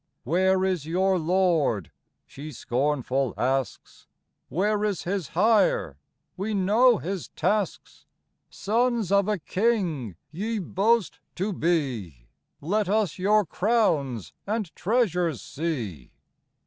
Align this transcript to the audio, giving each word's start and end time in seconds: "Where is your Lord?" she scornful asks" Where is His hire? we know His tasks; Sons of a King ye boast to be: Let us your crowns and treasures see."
"Where 0.23 0.65
is 0.65 0.87
your 0.87 1.19
Lord?" 1.19 1.91
she 2.25 2.51
scornful 2.51 3.35
asks" 3.37 4.07
Where 4.49 4.83
is 4.83 5.03
His 5.03 5.27
hire? 5.37 5.99
we 6.35 6.55
know 6.55 6.97
His 6.97 7.27
tasks; 7.27 8.07
Sons 8.49 9.11
of 9.11 9.27
a 9.27 9.37
King 9.37 10.15
ye 10.31 10.57
boast 10.57 11.19
to 11.35 11.53
be: 11.53 12.29
Let 12.61 12.89
us 12.89 13.19
your 13.19 13.45
crowns 13.45 14.33
and 14.47 14.73
treasures 14.75 15.39
see." 15.39 16.11